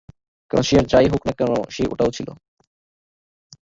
কারণ 0.51 0.63
সে 0.63 0.73
আর 0.77 0.85
যা-ই 0.85 1.07
হউক 1.07 1.23
না 1.27 1.33
কেন, 1.39 1.51
সে 1.69 1.83
ওটাও 1.91 2.11
ছিল। 2.11 2.27